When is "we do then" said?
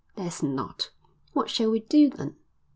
1.69-2.35